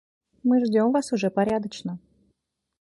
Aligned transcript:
Мы 0.41 0.61
ждём 0.65 0.91
вас 0.93 1.13
уже 1.13 1.29
порядочно. 1.29 1.99